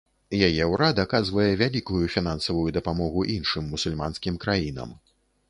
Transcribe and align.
Яе 0.47 0.63
ўрад 0.69 1.01
аказвае 1.03 1.45
вялікую 1.61 2.01
фінансавую 2.15 2.65
дапамогу 2.79 3.27
іншым 3.35 3.69
мусульманскім 3.77 4.43
краінам. 4.49 4.99